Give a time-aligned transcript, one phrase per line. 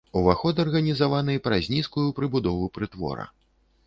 [0.19, 3.27] Уваход арганізаваны праз нізкую прыбудову прытвора.